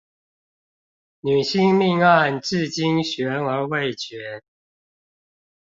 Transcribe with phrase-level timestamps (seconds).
[1.19, 4.41] 女星命案至今懸而未決